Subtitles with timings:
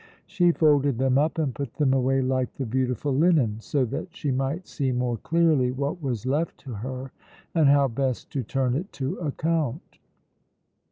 [0.25, 4.31] She folded them up and put them away like the beautiful linen, so that she
[4.31, 7.11] might see more clearly what was left to her
[7.53, 9.99] and how best to turn it to account.